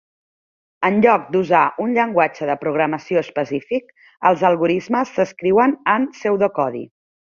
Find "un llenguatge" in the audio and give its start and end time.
1.83-2.47